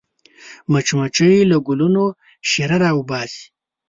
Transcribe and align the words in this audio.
مچمچۍ 0.71 1.35
له 1.51 1.57
ګلونو 1.67 2.05
شیره 2.49 2.77
راوباسي 2.83 3.45